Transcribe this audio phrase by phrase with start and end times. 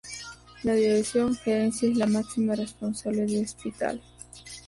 [0.63, 4.01] La Dirección Gerencia es la máxima responsable del Hospital.